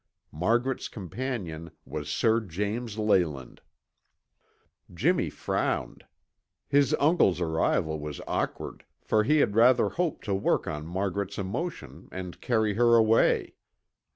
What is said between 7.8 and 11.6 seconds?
was awkward, for he had rather hoped to work on Margaret's